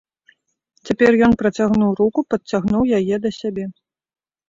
Цяпер 0.91 1.11
ён 1.27 1.37
працягнуў 1.43 1.91
руку, 2.01 2.19
падцягнуў 2.37 2.83
яе 3.01 3.15
да 3.27 3.37
сябе. 3.41 3.73